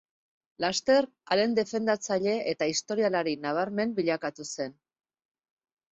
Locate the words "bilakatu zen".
4.01-4.79